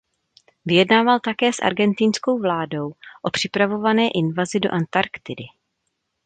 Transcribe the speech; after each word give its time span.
Vyjednával 0.65 1.19
také 1.19 1.51
s 1.53 1.59
argentinskou 1.59 2.39
vládou 2.39 2.91
o 3.21 3.29
připravované 3.31 4.07
invazi 4.15 4.59
do 4.59 4.73
Antarktidy. 4.73 5.43